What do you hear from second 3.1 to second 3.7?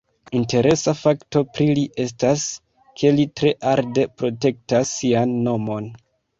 li tre